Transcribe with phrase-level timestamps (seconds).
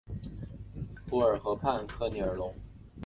[1.11, 2.51] 卢尔河畔科尔尼隆。